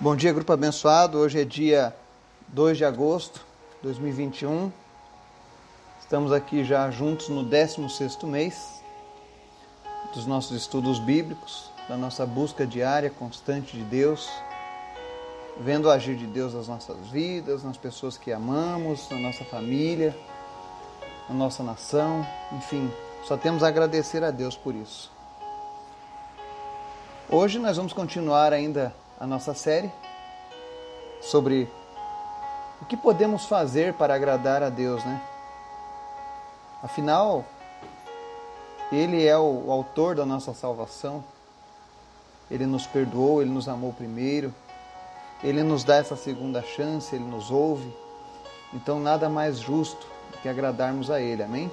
[0.00, 1.18] Bom dia, grupo abençoado.
[1.18, 1.94] Hoje é dia
[2.48, 3.40] 2 de agosto
[3.76, 4.72] de 2021.
[6.00, 8.82] Estamos aqui já juntos no 16º mês
[10.12, 14.28] dos nossos estudos bíblicos, da nossa busca diária, constante de Deus,
[15.60, 20.14] vendo o agir de Deus nas nossas vidas, nas pessoas que amamos, na nossa família,
[21.28, 22.92] na nossa nação, enfim,
[23.24, 25.12] só temos a agradecer a Deus por isso.
[27.30, 29.90] Hoje nós vamos continuar ainda a nossa série
[31.20, 31.68] sobre
[32.80, 35.22] o que podemos fazer para agradar a Deus, né?
[36.82, 37.44] Afinal,
[38.92, 41.24] Ele é o autor da nossa salvação.
[42.50, 44.54] Ele nos perdoou, Ele nos amou primeiro.
[45.42, 47.90] Ele nos dá essa segunda chance, Ele nos ouve.
[48.72, 51.70] Então, nada mais justo do que agradarmos a Ele, amém?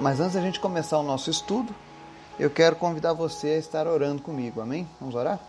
[0.00, 1.74] Mas antes da gente começar o nosso estudo,
[2.38, 4.86] eu quero convidar você a estar orando comigo, amém?
[5.00, 5.40] Vamos orar?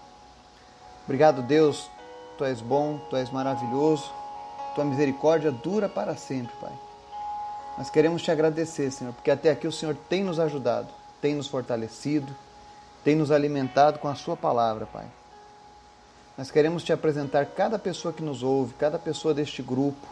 [1.04, 1.90] Obrigado, Deus,
[2.38, 4.10] tu és bom, tu és maravilhoso,
[4.74, 6.74] tua misericórdia dura para sempre, Pai.
[7.78, 10.88] Nós queremos te agradecer, Senhor, porque até aqui o Senhor tem nos ajudado,
[11.22, 12.34] tem nos fortalecido,
[13.04, 15.06] tem nos alimentado com a Sua palavra, Pai.
[16.38, 20.08] Nós queremos te apresentar cada pessoa que nos ouve, cada pessoa deste grupo,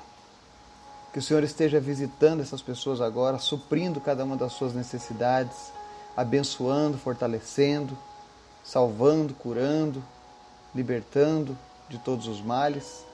[1.13, 5.71] que o Senhor esteja visitando essas pessoas agora, suprindo cada uma das suas necessidades
[6.15, 7.97] abençoando, fortalecendo,
[8.63, 10.03] salvando, curando,
[10.73, 11.57] libertando
[11.89, 13.05] de todos os males,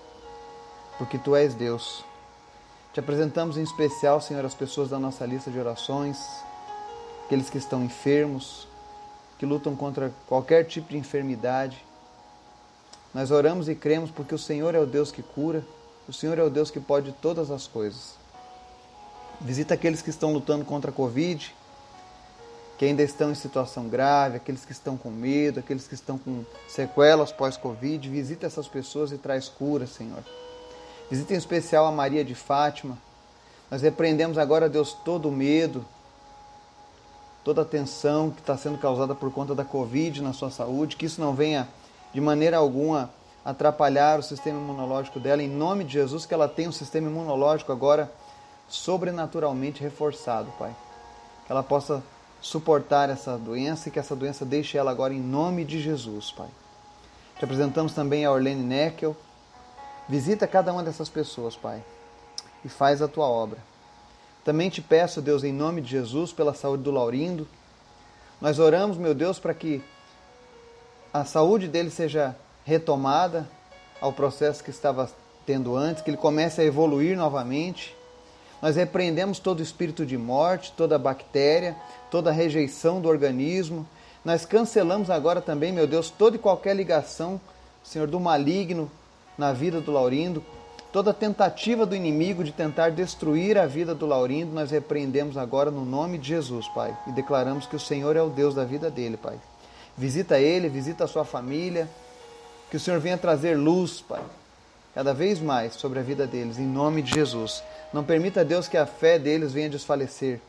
[0.98, 2.04] porque tu és Deus.
[2.94, 6.18] Te apresentamos em especial, Senhor, as pessoas da nossa lista de orações,
[7.26, 8.68] aqueles que estão enfermos,
[9.40, 11.84] que lutam contra qualquer tipo de enfermidade.
[13.14, 15.66] Nós oramos e cremos porque o Senhor é o Deus que cura,
[16.08, 18.16] o Senhor é o Deus que pode todas as coisas.
[19.40, 21.56] Visita aqueles que estão lutando contra a Covid,
[22.82, 26.44] que ainda estão em situação grave, aqueles que estão com medo, aqueles que estão com
[26.68, 28.10] sequelas pós-Covid.
[28.10, 30.24] Visita essas pessoas e traz cura, Senhor.
[31.08, 32.98] Visita em especial a Maria de Fátima.
[33.70, 35.86] Nós repreendemos agora, Deus, todo o medo,
[37.44, 41.06] toda a tensão que está sendo causada por conta da Covid na sua saúde, que
[41.06, 41.69] isso não venha
[42.12, 43.12] de maneira alguma
[43.46, 45.44] atrapalhar o sistema imunológico dela.
[45.44, 48.12] Em nome de Jesus, que ela tenha um sistema imunológico agora
[48.68, 50.75] sobrenaturalmente reforçado, Pai.
[51.46, 52.02] Que ela possa
[52.41, 56.50] suportar essa doença e que essa doença deixe ela agora em nome de Jesus, Pai.
[57.38, 59.16] Te apresentamos também a Orlene Neckel.
[60.09, 61.84] Visita cada uma dessas pessoas, Pai,
[62.66, 63.59] e faz a tua obra.
[64.44, 67.47] Também te peço, Deus, em nome de Jesus, pela saúde do Laurindo.
[68.41, 69.84] Nós oramos, meu Deus, para que
[71.13, 72.35] a saúde dele seja
[72.66, 73.47] retomada
[74.00, 75.09] ao processo que estava
[75.46, 77.96] tendo antes, que ele comece a evoluir novamente
[78.62, 81.76] nós repreendemos todo espírito de morte, toda bactéria,
[82.12, 83.88] toda rejeição do organismo.
[84.24, 87.42] Nós cancelamos agora também, meu Deus, toda e qualquer ligação,
[87.84, 88.92] Senhor, do maligno
[89.36, 90.44] na vida do Laurindo.
[90.94, 95.86] Toda tentativa do inimigo de tentar destruir a vida do Laurindo, nós repreendemos agora no
[95.86, 96.96] nome de Jesus, Pai.
[97.08, 99.40] E declaramos que o Senhor é o Deus da vida dele, Pai.
[99.98, 101.90] Visita ele, visita a sua família.
[102.70, 104.22] Que o Senhor venha trazer luz, Pai,
[104.94, 107.63] cada vez mais sobre a vida deles, em nome de Jesus.
[107.94, 110.40] Não permita, Deus, que a fé deles venha desfalecer,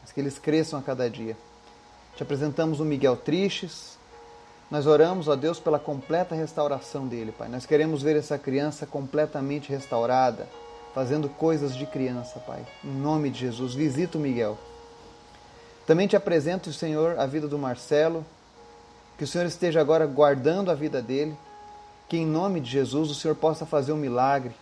[0.00, 1.36] mas que eles cresçam a cada dia.
[2.16, 3.98] Te apresentamos o Miguel Tristes.
[4.70, 7.48] Nós oramos, ó Deus, pela completa restauração dele, Pai.
[7.48, 10.46] Nós queremos ver essa criança completamente restaurada,
[10.94, 12.64] fazendo coisas de criança, Pai.
[12.84, 14.56] Em nome de Jesus, visita o Miguel.
[15.86, 18.24] Também te apresento, Senhor, a vida do Marcelo.
[19.18, 21.36] Que o Senhor esteja agora guardando a vida dele.
[22.10, 24.52] Que em nome de Jesus o Senhor possa fazer um milagre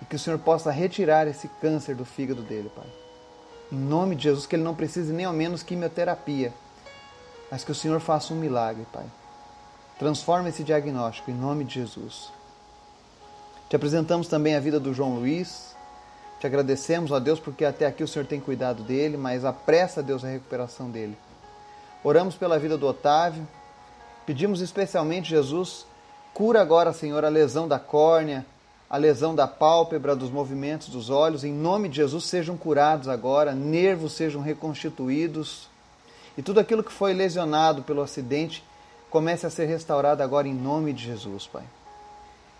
[0.00, 2.86] e que o Senhor possa retirar esse câncer do fígado dele, Pai.
[3.70, 6.54] Em nome de Jesus, que ele não precise nem ao menos quimioterapia,
[7.50, 9.04] mas que o Senhor faça um milagre, Pai.
[9.98, 12.32] Transforme esse diagnóstico em nome de Jesus.
[13.68, 15.76] Te apresentamos também a vida do João Luiz.
[16.40, 20.24] Te agradecemos, ó Deus, porque até aqui o Senhor tem cuidado dele, mas apressa, Deus,
[20.24, 21.18] a recuperação dele.
[22.02, 23.46] Oramos pela vida do Otávio.
[24.24, 25.84] Pedimos especialmente, Jesus,
[26.34, 28.44] cura agora, Senhor, a lesão da córnea,
[28.88, 33.52] a lesão da pálpebra, dos movimentos dos olhos, em nome de Jesus, sejam curados agora,
[33.52, 35.68] nervos sejam reconstituídos
[36.38, 38.62] e tudo aquilo que foi lesionado pelo acidente
[39.10, 41.64] comece a ser restaurado agora em nome de Jesus, Pai.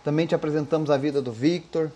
[0.03, 1.93] Também te apresentamos a vida do Victor,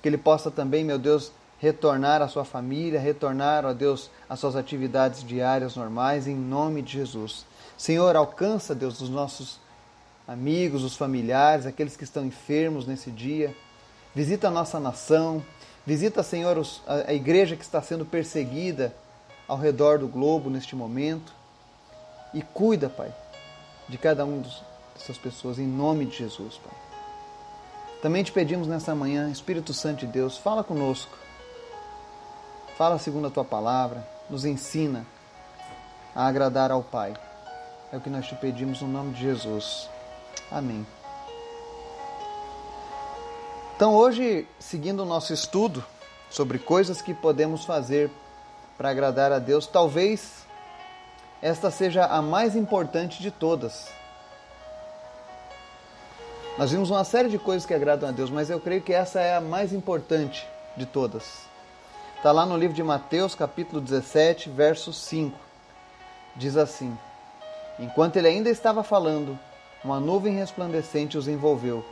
[0.00, 4.54] que ele possa também, meu Deus, retornar à sua família, retornar, ó Deus, às suas
[4.54, 7.44] atividades diárias normais, em nome de Jesus.
[7.76, 9.58] Senhor, alcança, Deus, os nossos
[10.26, 13.54] amigos, os familiares, aqueles que estão enfermos nesse dia
[14.14, 15.44] visita a nossa nação,
[15.84, 16.56] visita, Senhor,
[16.86, 18.94] a igreja que está sendo perseguida
[19.46, 21.32] ao redor do globo neste momento
[22.32, 23.12] e cuida, Pai,
[23.88, 24.42] de cada um
[24.94, 26.74] dessas pessoas em nome de Jesus, Pai.
[28.00, 31.16] Também te pedimos nessa manhã, Espírito Santo de Deus, fala conosco.
[32.76, 35.06] Fala segundo a tua palavra, nos ensina
[36.14, 37.14] a agradar ao Pai.
[37.92, 39.88] É o que nós te pedimos no nome de Jesus.
[40.50, 40.86] Amém.
[43.76, 45.84] Então, hoje, seguindo o nosso estudo
[46.30, 48.10] sobre coisas que podemos fazer
[48.78, 50.44] para agradar a Deus, talvez
[51.42, 53.88] esta seja a mais importante de todas.
[56.56, 59.20] Nós vimos uma série de coisas que agradam a Deus, mas eu creio que essa
[59.20, 60.46] é a mais importante
[60.76, 61.42] de todas.
[62.16, 65.36] Está lá no livro de Mateus, capítulo 17, verso 5.
[66.36, 66.96] Diz assim:
[67.78, 69.38] Enquanto ele ainda estava falando,
[69.84, 71.84] uma nuvem resplandecente os envolveu,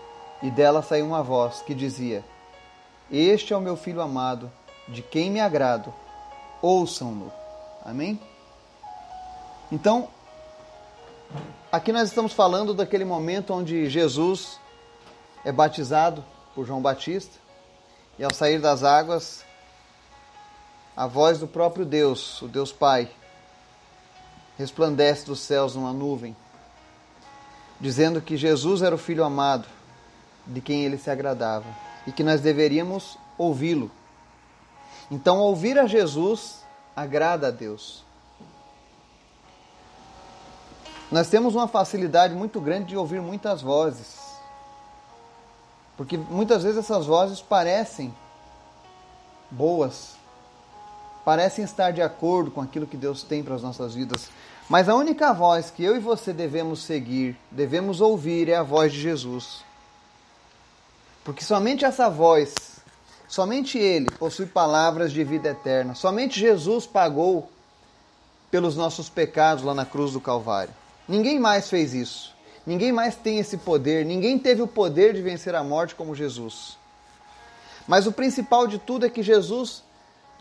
[0.43, 2.25] e dela saiu uma voz que dizia:
[3.11, 4.51] Este é o meu filho amado,
[4.89, 5.93] de quem me agrado,
[6.61, 7.31] ouçam-no.
[7.85, 8.19] Amém?
[9.71, 10.09] Então,
[11.73, 14.61] Aqui nós estamos falando daquele momento onde Jesus
[15.43, 16.23] é batizado
[16.55, 17.39] por João Batista
[18.19, 19.43] e ao sair das águas,
[20.95, 23.11] a voz do próprio Deus, o Deus Pai,
[24.59, 26.37] resplandece dos céus numa nuvem,
[27.83, 29.67] dizendo que Jesus era o Filho amado,
[30.47, 31.67] de quem ele se agradava
[32.07, 33.91] e que nós deveríamos ouvi-lo.
[35.11, 36.63] Então, ouvir a Jesus
[36.95, 38.05] agrada a Deus.
[41.11, 44.21] Nós temos uma facilidade muito grande de ouvir muitas vozes.
[45.97, 48.15] Porque muitas vezes essas vozes parecem
[49.51, 50.15] boas,
[51.25, 54.31] parecem estar de acordo com aquilo que Deus tem para as nossas vidas.
[54.73, 58.91] Mas a única voz que eu e você devemos seguir, devemos ouvir, é a voz
[58.91, 59.63] de Jesus.
[61.23, 62.55] Porque somente essa voz,
[63.29, 65.95] somente Ele possui palavras de vida eterna.
[65.95, 67.51] Somente Jesus pagou
[68.51, 70.73] pelos nossos pecados lá na cruz do Calvário.
[71.07, 72.35] Ninguém mais fez isso.
[72.67, 74.07] Ninguém mais tem esse poder.
[74.07, 76.79] Ninguém teve o poder de vencer a morte como Jesus.
[77.87, 79.83] Mas o principal de tudo é que Jesus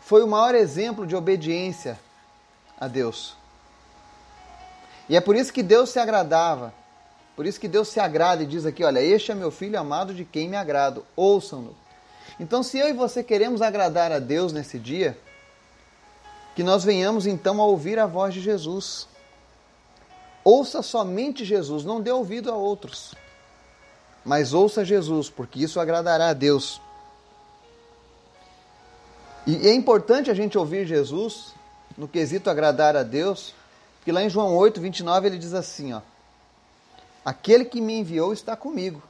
[0.00, 2.00] foi o maior exemplo de obediência
[2.80, 3.41] a Deus.
[5.08, 6.72] E é por isso que Deus se agradava.
[7.34, 10.14] Por isso que Deus se agrada e diz aqui: Olha, este é meu filho amado
[10.14, 11.04] de quem me agrado.
[11.16, 11.74] Ouçam-no.
[12.38, 15.18] Então, se eu e você queremos agradar a Deus nesse dia,
[16.54, 19.08] que nós venhamos então a ouvir a voz de Jesus.
[20.44, 23.14] Ouça somente Jesus, não dê ouvido a outros.
[24.24, 26.80] Mas ouça Jesus, porque isso agradará a Deus.
[29.46, 31.54] E é importante a gente ouvir Jesus
[31.96, 33.54] no quesito agradar a Deus,
[34.02, 36.00] porque lá em João 8, 29 ele diz assim: ó,
[37.24, 39.00] Aquele que me enviou está comigo.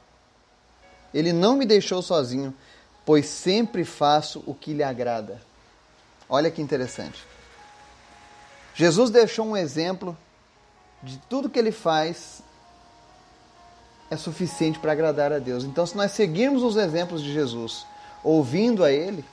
[1.11, 2.53] Ele não me deixou sozinho,
[3.03, 5.41] pois sempre faço o que lhe agrada.
[6.29, 7.25] Olha que interessante.
[8.75, 10.15] Jesus deixou um exemplo
[11.01, 12.43] de tudo que ele faz
[14.11, 15.63] é suficiente para agradar a Deus.
[15.63, 17.83] Então, se nós seguirmos os exemplos de Jesus,
[18.23, 19.25] ouvindo a Ele,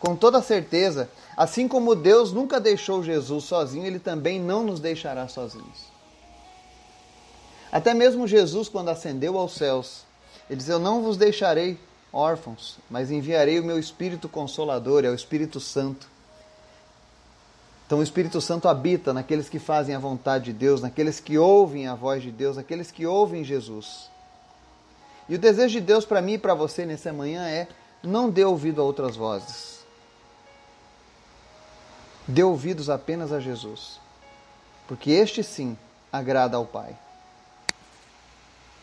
[0.00, 5.28] com toda certeza, assim como Deus nunca deixou Jesus sozinho, Ele também não nos deixará
[5.28, 5.90] sozinhos.
[7.70, 10.02] Até mesmo Jesus, quando ascendeu aos céus,
[10.48, 11.78] Ele diz: Eu não vos deixarei
[12.12, 16.10] órfãos, mas enviarei o meu Espírito Consolador, é o Espírito Santo
[17.90, 21.88] então o Espírito Santo habita naqueles que fazem a vontade de Deus, naqueles que ouvem
[21.88, 24.08] a voz de Deus, naqueles que ouvem Jesus.
[25.28, 27.66] E o desejo de Deus para mim e para você nessa manhã é:
[28.00, 29.79] não dê ouvido a outras vozes.
[32.30, 34.00] Dê ouvidos apenas a Jesus.
[34.86, 35.76] Porque este sim
[36.12, 36.96] agrada ao Pai.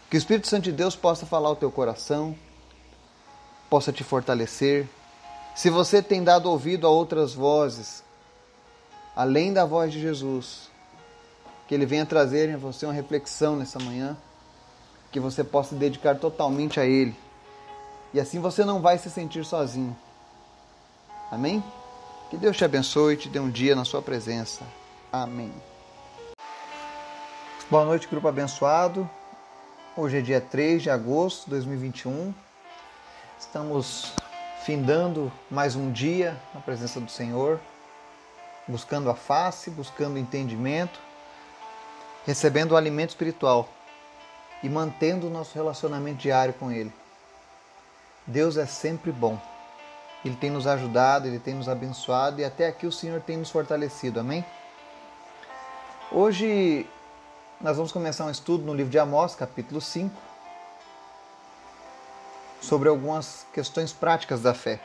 [0.09, 2.35] Que o Espírito Santo de Deus possa falar ao teu coração,
[3.69, 4.87] possa te fortalecer.
[5.55, 8.03] Se você tem dado ouvido a outras vozes
[9.17, 10.69] além da voz de Jesus.
[11.67, 14.15] Que Ele venha trazer em você uma reflexão nessa manhã,
[15.11, 17.15] que você possa dedicar totalmente a Ele.
[18.13, 19.97] E assim você não vai se sentir sozinho.
[21.31, 21.63] Amém?
[22.29, 24.63] Que Deus te abençoe e te dê um dia na sua presença.
[25.11, 25.53] Amém.
[27.69, 29.09] Boa noite, grupo abençoado.
[29.95, 32.33] Hoje é dia 3 de agosto de 2021.
[33.39, 34.13] Estamos
[34.65, 37.59] findando mais um dia na presença do Senhor
[38.67, 40.99] buscando a face, buscando entendimento,
[42.25, 43.69] recebendo o alimento espiritual
[44.61, 46.91] e mantendo o nosso relacionamento diário com Ele.
[48.25, 49.39] Deus é sempre bom.
[50.23, 53.49] Ele tem nos ajudado, Ele tem nos abençoado e até aqui o Senhor tem nos
[53.49, 54.19] fortalecido.
[54.19, 54.45] Amém?
[56.11, 56.87] Hoje
[57.59, 60.15] nós vamos começar um estudo no livro de Amós, capítulo 5,
[62.61, 64.79] sobre algumas questões práticas da fé.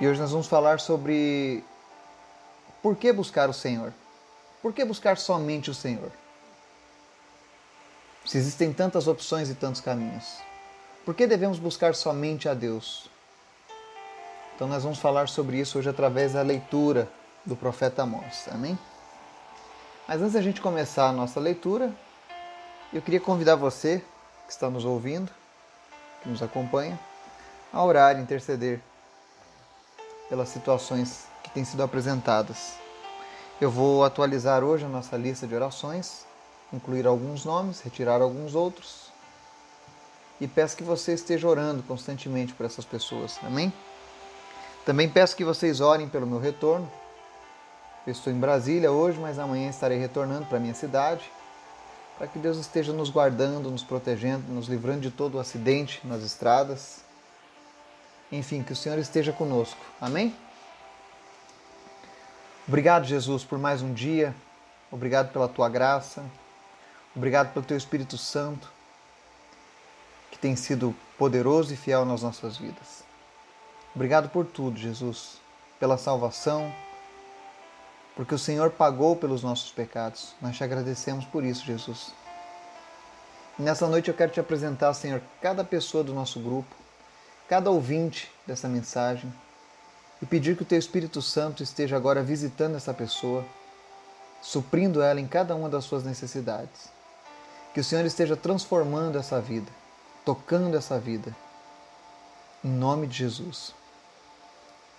[0.00, 1.62] E hoje nós vamos falar sobre
[2.82, 3.92] por que buscar o Senhor.
[4.62, 6.10] Por que buscar somente o Senhor?
[8.24, 10.38] Se existem tantas opções e tantos caminhos,
[11.04, 13.10] por que devemos buscar somente a Deus?
[14.54, 17.08] Então nós vamos falar sobre isso hoje através da leitura
[17.44, 18.46] do profeta Amós.
[18.50, 18.78] Amém?
[20.06, 21.92] Mas antes da gente começar a nossa leitura,
[22.92, 24.04] eu queria convidar você
[24.46, 25.30] que está nos ouvindo,
[26.22, 26.98] que nos acompanha,
[27.72, 28.80] a orar e interceder
[30.28, 32.74] pelas situações que têm sido apresentadas.
[33.60, 36.26] Eu vou atualizar hoje a nossa lista de orações,
[36.72, 39.09] incluir alguns nomes, retirar alguns outros.
[40.40, 43.38] E peço que você esteja orando constantemente por essas pessoas.
[43.42, 43.72] Amém?
[44.84, 46.90] Também peço que vocês orem pelo meu retorno.
[48.06, 51.30] Eu estou em Brasília hoje, mas amanhã estarei retornando para a minha cidade.
[52.16, 56.22] Para que Deus esteja nos guardando, nos protegendo, nos livrando de todo o acidente nas
[56.22, 57.02] estradas.
[58.32, 59.80] Enfim, que o Senhor esteja conosco.
[60.00, 60.34] Amém?
[62.66, 64.34] Obrigado, Jesus, por mais um dia.
[64.90, 66.24] Obrigado pela tua graça.
[67.14, 68.70] Obrigado pelo teu Espírito Santo,
[70.40, 73.04] tem sido poderoso e fiel nas nossas vidas.
[73.94, 75.40] Obrigado por tudo, Jesus,
[75.78, 76.72] pela salvação,
[78.14, 80.34] porque o Senhor pagou pelos nossos pecados.
[80.40, 82.12] Nós te agradecemos por isso, Jesus.
[83.58, 86.74] Nessa noite eu quero te apresentar, Senhor, cada pessoa do nosso grupo,
[87.48, 89.30] cada ouvinte dessa mensagem
[90.22, 93.44] e pedir que o teu Espírito Santo esteja agora visitando essa pessoa,
[94.40, 96.88] suprindo ela em cada uma das suas necessidades.
[97.74, 99.70] Que o Senhor esteja transformando essa vida,
[100.24, 101.34] tocando essa vida.
[102.64, 103.74] Em nome de Jesus.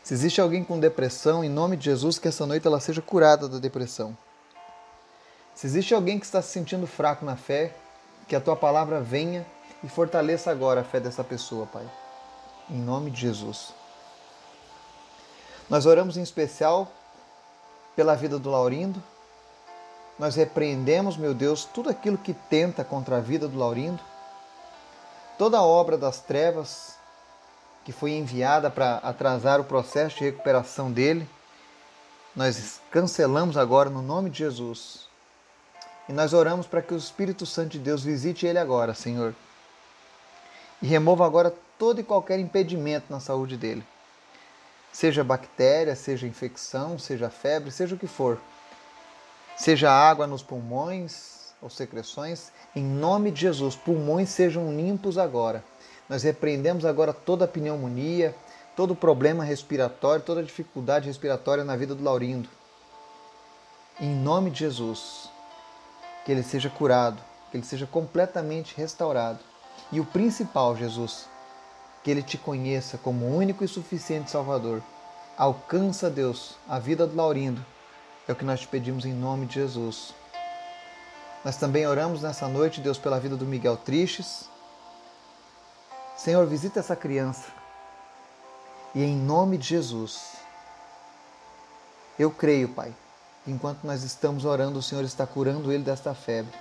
[0.03, 3.47] Se existe alguém com depressão, em nome de Jesus, que essa noite ela seja curada
[3.47, 4.17] da depressão.
[5.53, 7.75] Se existe alguém que está se sentindo fraco na fé,
[8.27, 9.45] que a tua palavra venha
[9.83, 11.87] e fortaleça agora a fé dessa pessoa, Pai.
[12.69, 13.73] Em nome de Jesus.
[15.69, 16.91] Nós oramos em especial
[17.95, 19.01] pela vida do Laurindo.
[20.17, 24.01] Nós repreendemos, meu Deus, tudo aquilo que tenta contra a vida do Laurindo.
[25.41, 26.93] Toda a obra das trevas
[27.83, 31.27] que foi enviada para atrasar o processo de recuperação dele,
[32.35, 35.07] nós cancelamos agora no nome de Jesus.
[36.07, 39.33] E nós oramos para que o Espírito Santo de Deus visite ele agora, Senhor.
[40.79, 43.83] E remova agora todo e qualquer impedimento na saúde dele.
[44.93, 48.37] Seja bactéria, seja infecção, seja febre, seja o que for.
[49.57, 55.63] Seja água nos pulmões ou secreções, em nome de Jesus, pulmões sejam limpos agora
[56.11, 58.35] nós repreendemos agora toda a pneumonia,
[58.75, 62.49] todo problema respiratório, toda dificuldade respiratória na vida do Laurindo.
[63.97, 65.29] Em nome de Jesus,
[66.25, 69.39] que ele seja curado, que ele seja completamente restaurado.
[69.89, 71.29] E o principal, Jesus,
[72.03, 74.83] que ele te conheça como único e suficiente Salvador.
[75.37, 77.65] Alcança, Deus, a vida do Laurindo.
[78.27, 80.13] É o que nós te pedimos em nome de Jesus.
[81.43, 84.49] Nós também oramos nessa noite, Deus, pela vida do Miguel Tristes,
[86.15, 87.47] Senhor, visita essa criança.
[88.93, 90.33] E em nome de Jesus,
[92.19, 92.93] eu creio, Pai,
[93.47, 96.53] enquanto nós estamos orando, o Senhor está curando ele desta febre.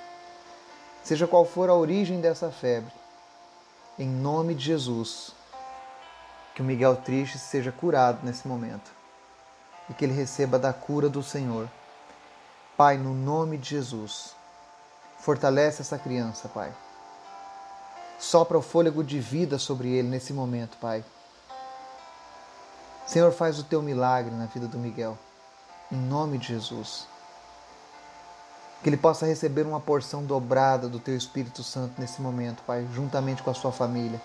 [1.04, 2.92] Seja qual for a origem dessa febre,
[3.98, 5.32] em nome de Jesus,
[6.54, 8.90] que o Miguel Triste seja curado nesse momento
[9.90, 11.68] e que ele receba da cura do Senhor.
[12.78, 14.34] Pai, no nome de Jesus,
[15.20, 16.72] fortalece essa criança, Pai.
[18.18, 21.04] Sopra o fôlego de vida sobre ele nesse momento, Pai.
[23.06, 25.18] Senhor, faz o teu milagre na vida do Miguel,
[25.90, 27.06] em nome de Jesus.
[28.82, 33.42] Que ele possa receber uma porção dobrada do teu Espírito Santo nesse momento, Pai, juntamente
[33.42, 34.20] com a sua família.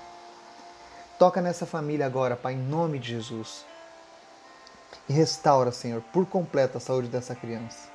[1.18, 3.66] Toca nessa família agora, Pai, em nome de Jesus.
[5.10, 7.95] E restaura, Senhor, por completo a saúde dessa criança.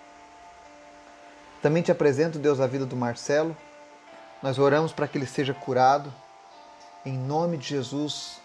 [1.63, 3.57] Também te apresento, Deus, a vida do Marcelo
[4.43, 6.13] nós oramos para que ele seja curado.
[7.05, 8.39] Em nome de Jesus,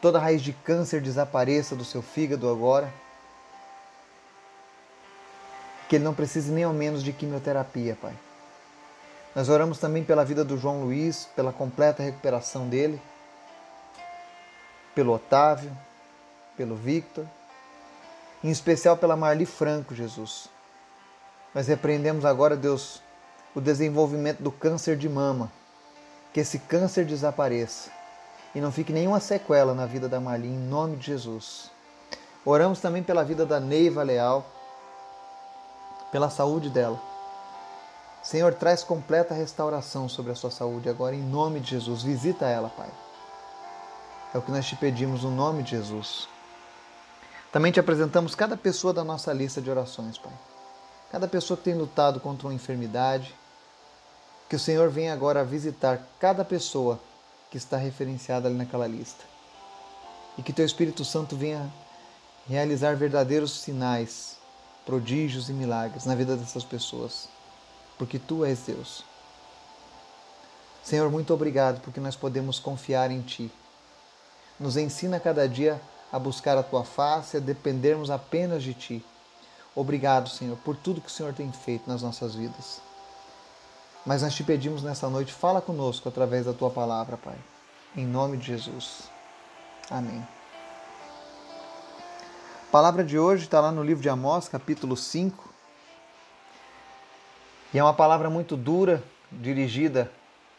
[0.00, 2.92] toda raiz de câncer desapareça do seu fígado agora.
[5.88, 8.14] Que ele não precise nem ao menos de quimioterapia, Pai.
[9.34, 13.00] Nós oramos também pela vida do João Luiz, pela completa recuperação dele,
[14.94, 15.70] pelo Otávio,
[16.56, 17.24] pelo Victor,
[18.42, 20.50] em especial pela Marli Franco, Jesus.
[21.54, 23.02] Nós repreendemos agora, Deus,
[23.54, 25.50] o desenvolvimento do câncer de mama,
[26.32, 27.90] que esse câncer desapareça
[28.54, 31.70] e não fique nenhuma sequela na vida da Marli, em nome de Jesus.
[32.44, 34.44] Oramos também pela vida da Neiva Leal,
[36.10, 36.98] pela saúde dela.
[38.22, 42.02] Senhor, traz completa restauração sobre a sua saúde agora, em nome de Jesus.
[42.02, 42.90] Visita ela, Pai.
[44.34, 46.28] É o que nós te pedimos no nome de Jesus.
[47.52, 50.32] Também te apresentamos cada pessoa da nossa lista de orações, Pai.
[51.10, 53.34] Cada pessoa que tem lutado contra uma enfermidade,
[54.48, 56.98] Que o Senhor venha agora visitar cada pessoa
[57.50, 59.22] que está referenciada ali naquela lista.
[60.38, 61.70] E que teu Espírito Santo venha
[62.48, 64.38] realizar verdadeiros sinais,
[64.86, 67.28] prodígios e milagres na vida dessas pessoas,
[67.98, 69.04] porque tu és Deus.
[70.82, 73.52] Senhor, muito obrigado porque nós podemos confiar em ti.
[74.58, 75.78] Nos ensina cada dia
[76.10, 79.04] a buscar a tua face, a dependermos apenas de ti.
[79.78, 82.80] Obrigado, Senhor, por tudo que o Senhor tem feito nas nossas vidas.
[84.04, 87.36] Mas nós te pedimos nessa noite, fala conosco através da tua palavra, Pai.
[87.96, 89.08] Em nome de Jesus.
[89.88, 90.26] Amém.
[92.66, 95.48] A palavra de hoje está lá no livro de Amós, capítulo 5.
[97.72, 100.10] E é uma palavra muito dura, dirigida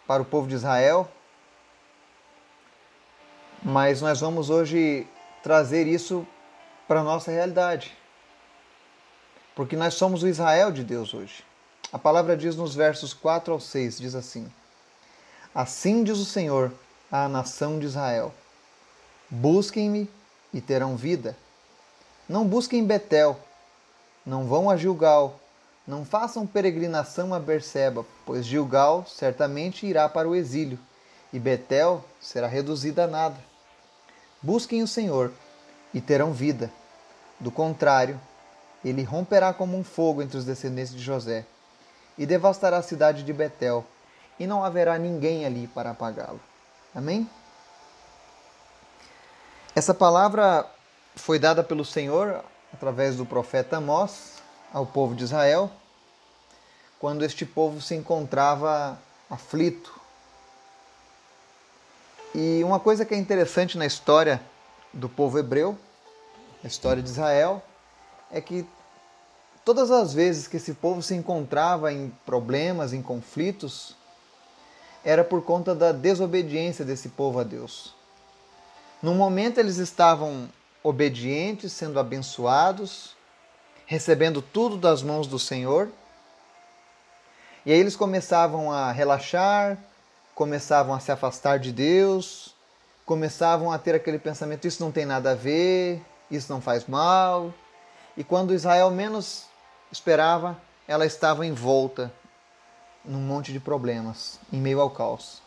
[0.07, 1.11] para o povo de Israel.
[3.61, 5.05] Mas nós vamos hoje
[5.43, 6.25] trazer isso
[6.88, 7.98] para a nossa realidade.
[9.59, 11.43] Porque nós somos o Israel de Deus hoje.
[11.91, 14.49] A palavra diz nos versos 4 ao 6, diz assim:
[15.53, 16.71] Assim diz o Senhor
[17.11, 18.33] à nação de Israel:
[19.29, 20.09] Busquem-me
[20.53, 21.35] e terão vida.
[22.29, 23.37] Não busquem Betel,
[24.25, 25.37] não vão a Gilgal,
[25.85, 30.79] não façam peregrinação a Berseba, pois Gilgal certamente irá para o exílio,
[31.33, 33.37] e Betel será reduzida a nada.
[34.41, 35.33] Busquem o Senhor
[35.93, 36.71] e terão vida.
[37.41, 38.17] Do contrário,
[38.83, 41.45] ele romperá como um fogo entre os descendentes de José
[42.17, 43.86] e devastará a cidade de Betel,
[44.38, 46.39] e não haverá ninguém ali para apagá-lo.
[46.93, 47.29] Amém?
[49.75, 50.65] Essa palavra
[51.15, 52.43] foi dada pelo Senhor
[52.74, 54.36] através do profeta Amós
[54.74, 55.71] ao povo de Israel,
[57.00, 59.98] quando este povo se encontrava aflito.
[62.36, 64.41] E uma coisa que é interessante na história
[64.93, 65.77] do povo hebreu,
[66.63, 67.63] a história de Israel,
[68.31, 68.65] é que
[69.69, 73.95] Todas as vezes que esse povo se encontrava em problemas, em conflitos,
[75.05, 77.93] era por conta da desobediência desse povo a Deus.
[78.99, 80.49] No momento eles estavam
[80.82, 83.15] obedientes, sendo abençoados,
[83.86, 85.89] recebendo tudo das mãos do Senhor.
[87.63, 89.77] E aí eles começavam a relaxar,
[90.34, 92.56] começavam a se afastar de Deus,
[93.06, 96.01] começavam a ter aquele pensamento: isso não tem nada a ver,
[96.32, 97.53] isso não faz mal.
[98.19, 99.45] E quando Israel menos
[99.89, 102.12] esperava, ela estava envolta
[103.05, 105.41] num monte de problemas, em meio ao caos.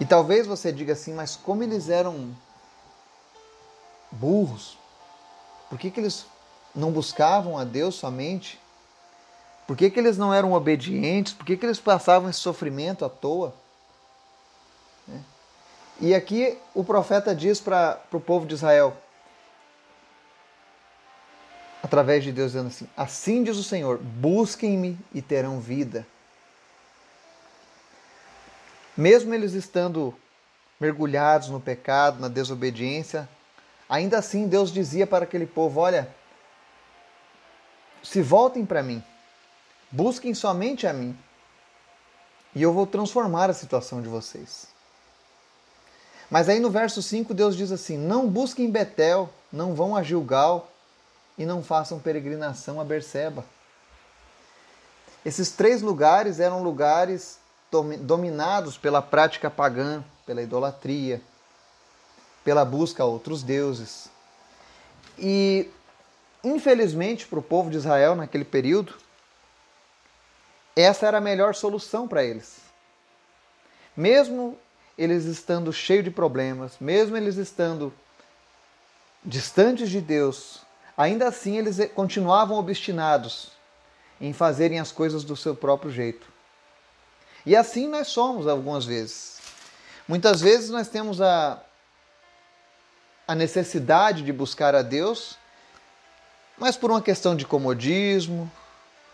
[0.00, 2.36] E talvez você diga assim, mas como eles eram
[4.10, 4.76] burros?
[5.68, 6.26] Por que, que eles
[6.74, 8.60] não buscavam a Deus somente?
[9.68, 11.32] Por que, que eles não eram obedientes?
[11.32, 13.54] Por que, que eles passavam esse sofrimento à toa?
[15.06, 15.22] Né?
[16.00, 18.96] E aqui o profeta diz para o povo de Israel:
[21.82, 26.06] através de Deus, dizendo assim: Assim diz o Senhor: busquem-me e terão vida.
[28.96, 30.14] Mesmo eles estando
[30.78, 33.28] mergulhados no pecado, na desobediência,
[33.88, 36.08] ainda assim Deus dizia para aquele povo: Olha,
[38.02, 39.02] se voltem para mim,
[39.90, 41.18] busquem somente a mim,
[42.54, 44.69] e eu vou transformar a situação de vocês.
[46.30, 50.70] Mas aí no verso 5 Deus diz assim: Não busquem Betel, não vão a Gilgal,
[51.36, 53.44] e não façam peregrinação a Berseba.
[55.24, 57.38] Esses três lugares eram lugares
[58.00, 61.20] dominados pela prática pagã, pela idolatria,
[62.44, 64.08] pela busca a outros deuses.
[65.18, 65.68] E,
[66.42, 68.94] infelizmente, para o povo de Israel naquele período,
[70.74, 72.58] essa era a melhor solução para eles.
[73.96, 74.58] Mesmo
[75.02, 77.92] eles estando cheios de problemas, mesmo eles estando
[79.24, 80.60] distantes de Deus,
[81.00, 83.52] Ainda assim, eles continuavam obstinados
[84.20, 86.26] em fazerem as coisas do seu próprio jeito.
[87.46, 89.38] E assim nós somos algumas vezes.
[90.06, 91.58] Muitas vezes nós temos a,
[93.26, 95.38] a necessidade de buscar a Deus,
[96.58, 98.52] mas por uma questão de comodismo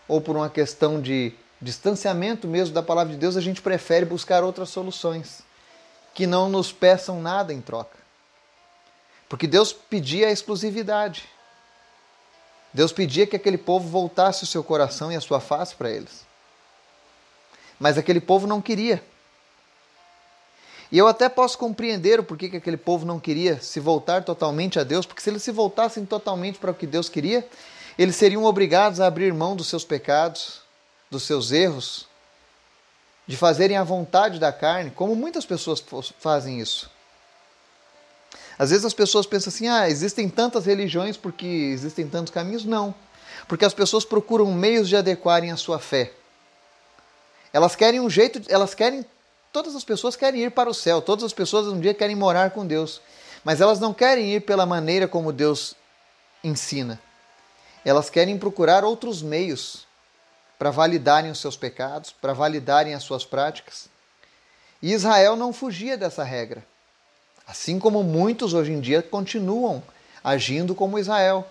[0.09, 4.43] ou por uma questão de distanciamento mesmo da palavra de Deus, a gente prefere buscar
[4.43, 5.46] outras soluções
[6.17, 7.95] que não nos peçam nada em troca.
[9.29, 11.29] Porque Deus pedia a exclusividade.
[12.73, 16.25] Deus pedia que aquele povo voltasse o seu coração e a sua face para eles.
[17.79, 19.03] Mas aquele povo não queria.
[20.91, 24.79] E eu até posso compreender o porquê que aquele povo não queria se voltar totalmente
[24.79, 27.47] a Deus, porque se eles se voltassem totalmente para o que Deus queria,
[27.95, 30.61] eles seriam obrigados a abrir mão dos seus pecados,
[31.11, 32.06] dos seus erros,
[33.27, 35.83] de fazerem a vontade da carne, como muitas pessoas
[36.17, 36.89] fazem isso.
[38.57, 42.63] Às vezes as pessoas pensam assim: ah, existem tantas religiões porque existem tantos caminhos.
[42.63, 42.95] Não.
[43.47, 46.13] Porque as pessoas procuram meios de adequarem a sua fé.
[47.53, 49.05] Elas querem um jeito, elas querem,
[49.51, 52.51] todas as pessoas querem ir para o céu, todas as pessoas um dia querem morar
[52.51, 53.01] com Deus,
[53.43, 55.75] mas elas não querem ir pela maneira como Deus
[56.43, 56.99] ensina.
[57.85, 59.86] Elas querem procurar outros meios
[60.57, 63.89] para validarem os seus pecados, para validarem as suas práticas.
[64.81, 66.65] E Israel não fugia dessa regra.
[67.45, 69.81] Assim como muitos hoje em dia continuam
[70.23, 71.47] agindo como Israel.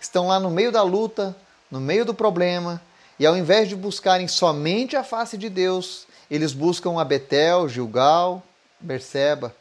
[0.00, 1.34] Estão lá no meio da luta,
[1.70, 2.82] no meio do problema,
[3.18, 8.42] e ao invés de buscarem somente a face de Deus, eles buscam a Betel, Gilgal,
[8.80, 9.54] Berseba.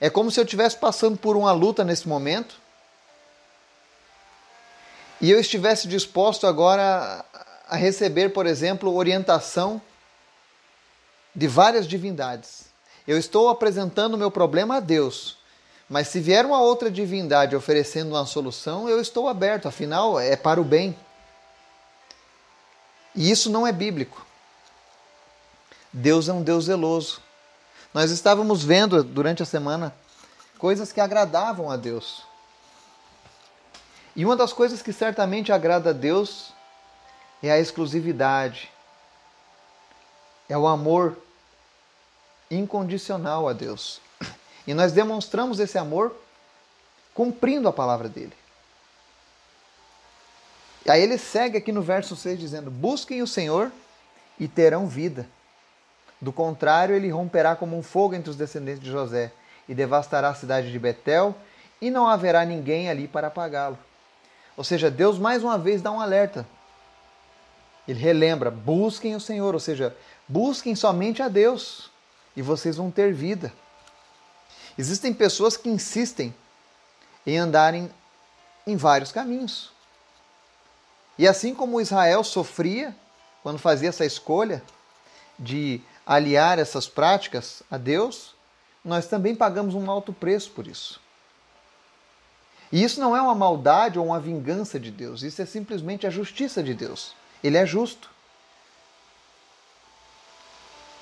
[0.00, 2.63] É como se eu estivesse passando por uma luta nesse momento
[5.20, 7.24] e eu estivesse disposto agora
[7.68, 9.80] a receber, por exemplo, orientação
[11.34, 12.66] de várias divindades.
[13.06, 15.36] Eu estou apresentando o meu problema a Deus,
[15.88, 20.60] mas se vier uma outra divindade oferecendo uma solução, eu estou aberto, afinal é para
[20.60, 20.96] o bem.
[23.14, 24.24] E isso não é bíblico.
[25.92, 27.20] Deus é um Deus zeloso.
[27.92, 29.94] Nós estávamos vendo durante a semana
[30.58, 32.22] coisas que agradavam a Deus.
[34.16, 36.52] E uma das coisas que certamente agrada a Deus
[37.42, 38.70] é a exclusividade,
[40.48, 41.18] é o amor
[42.50, 44.00] incondicional a Deus.
[44.66, 46.14] E nós demonstramos esse amor
[47.12, 48.32] cumprindo a palavra dele.
[50.86, 53.70] E aí ele segue aqui no verso 6 dizendo: Busquem o Senhor
[54.38, 55.28] e terão vida.
[56.20, 59.32] Do contrário, ele romperá como um fogo entre os descendentes de José
[59.68, 61.34] e devastará a cidade de Betel,
[61.80, 63.78] e não haverá ninguém ali para apagá-lo.
[64.56, 66.46] Ou seja, Deus mais uma vez dá um alerta.
[67.86, 69.96] Ele relembra: busquem o Senhor, ou seja,
[70.28, 71.90] busquem somente a Deus
[72.36, 73.52] e vocês vão ter vida.
[74.76, 76.34] Existem pessoas que insistem
[77.26, 77.90] em andarem
[78.66, 79.72] em vários caminhos.
[81.16, 82.94] E assim como Israel sofria
[83.42, 84.62] quando fazia essa escolha
[85.38, 88.34] de aliar essas práticas a Deus,
[88.84, 91.00] nós também pagamos um alto preço por isso.
[92.74, 96.10] E isso não é uma maldade ou uma vingança de Deus, isso é simplesmente a
[96.10, 97.14] justiça de Deus.
[97.40, 98.10] Ele é justo.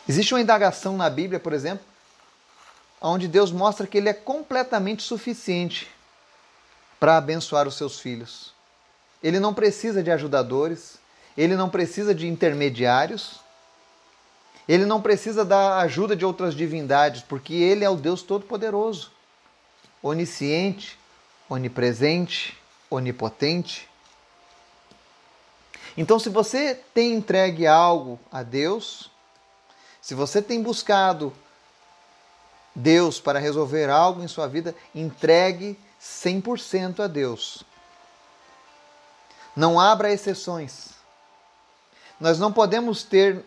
[0.07, 1.83] Existe uma indagação na Bíblia, por exemplo,
[3.01, 5.91] onde Deus mostra que ele é completamente suficiente
[7.01, 8.53] para abençoar os seus filhos.
[9.23, 10.99] Ele não precisa de ajudadores,
[11.39, 13.41] ele não precisa de intermediários,
[14.69, 19.11] ele não precisa da ajuda de outras divindades, porque ele é o Deus Todo-Poderoso,
[20.03, 21.01] onisciente,
[21.53, 22.57] onipresente,
[22.91, 23.89] onipotente.
[25.97, 29.11] Então, se você tem entregue algo a Deus,
[30.01, 31.33] se você tem buscado
[32.75, 37.63] Deus para resolver algo em sua vida, entregue 100% a Deus.
[39.55, 40.93] Não abra exceções.
[42.19, 43.45] Nós não podemos ter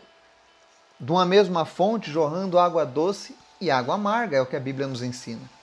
[1.00, 4.86] de uma mesma fonte jorrando água doce e água amarga, é o que a Bíblia
[4.86, 5.55] nos ensina.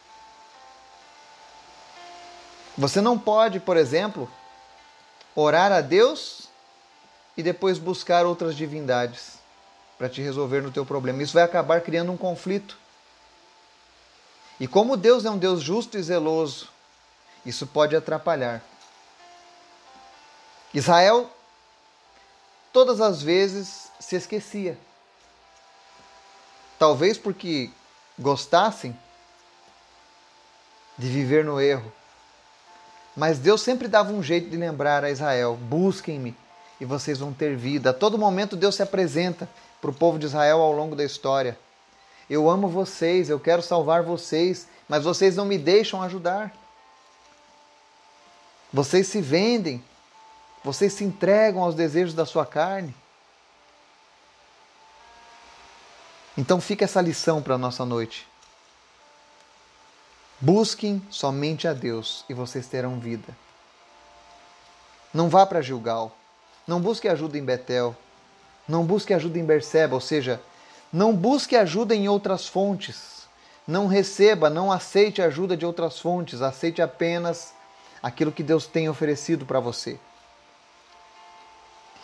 [2.76, 4.30] Você não pode, por exemplo,
[5.34, 6.48] orar a Deus
[7.36, 9.38] e depois buscar outras divindades
[9.98, 11.22] para te resolver no teu problema.
[11.22, 12.78] Isso vai acabar criando um conflito.
[14.58, 16.68] E como Deus é um Deus justo e zeloso,
[17.44, 18.62] isso pode atrapalhar.
[20.72, 21.30] Israel
[22.72, 24.78] todas as vezes se esquecia.
[26.78, 27.70] Talvez porque
[28.18, 28.98] gostassem
[30.96, 31.92] de viver no erro.
[33.16, 36.36] Mas Deus sempre dava um jeito de lembrar a Israel: busquem-me
[36.80, 37.90] e vocês vão ter vida.
[37.90, 39.48] A todo momento Deus se apresenta
[39.80, 41.58] para o povo de Israel ao longo da história.
[42.28, 46.52] Eu amo vocês, eu quero salvar vocês, mas vocês não me deixam ajudar.
[48.72, 49.84] Vocês se vendem,
[50.64, 52.94] vocês se entregam aos desejos da sua carne.
[56.38, 58.26] Então fica essa lição para a nossa noite.
[60.42, 63.28] Busquem somente a Deus e vocês terão vida.
[65.14, 66.16] Não vá para Gilgal.
[66.66, 67.94] Não busque ajuda em Betel.
[68.66, 70.42] Não busque ajuda em Berseba, ou seja,
[70.92, 73.28] não busque ajuda em outras fontes.
[73.68, 76.42] Não receba, não aceite ajuda de outras fontes.
[76.42, 77.54] Aceite apenas
[78.02, 79.96] aquilo que Deus tem oferecido para você.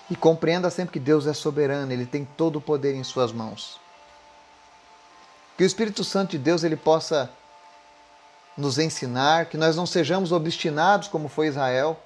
[0.09, 3.81] E compreenda sempre que Deus é soberano, ele tem todo o poder em suas mãos.
[5.57, 7.29] Que o Espírito Santo de Deus ele possa
[8.59, 11.97] nos ensinar, que nós não sejamos obstinados como foi Israel.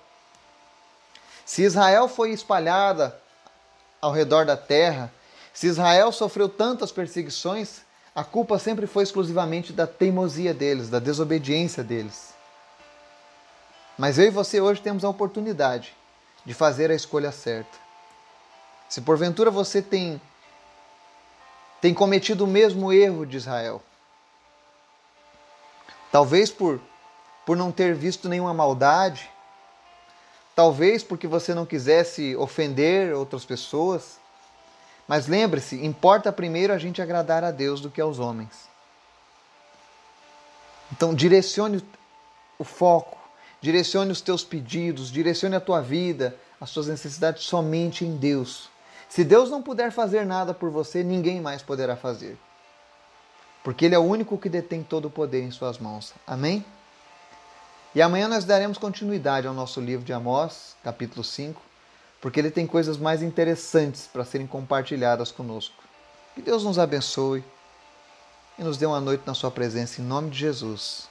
[1.47, 3.19] Se Israel foi espalhada
[4.01, 5.11] ao redor da terra,
[5.55, 7.81] se Israel sofreu tantas perseguições,
[8.15, 12.35] a culpa sempre foi exclusivamente da teimosia deles, da desobediência deles.
[13.97, 15.95] Mas eu e você hoje temos a oportunidade
[16.45, 17.79] de fazer a escolha certa.
[18.89, 20.21] Se porventura você tem
[21.81, 23.83] tem cometido o mesmo erro de Israel,
[26.13, 26.81] talvez por
[27.45, 29.29] por não ter visto nenhuma maldade,
[30.55, 34.19] talvez porque você não quisesse ofender outras pessoas,
[35.09, 38.71] mas lembre-se, importa primeiro a gente agradar a Deus do que aos homens.
[40.93, 41.85] Então direcione
[42.59, 43.19] o foco,
[43.61, 48.71] direcione os teus pedidos, direcione a tua vida, as suas necessidades somente em Deus.
[49.09, 52.39] Se Deus não puder fazer nada por você, ninguém mais poderá fazer.
[53.63, 56.13] Porque Ele é o único que detém todo o poder em Suas mãos.
[56.27, 56.65] Amém?
[57.95, 61.61] E amanhã nós daremos continuidade ao nosso livro de Amós, capítulo 5,
[62.23, 65.83] porque ele tem coisas mais interessantes para serem compartilhadas conosco.
[66.35, 67.45] Que Deus nos abençoe
[68.59, 71.07] e nos dê uma noite na Sua presença, em nome de Jesus.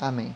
[0.00, 0.34] Amém.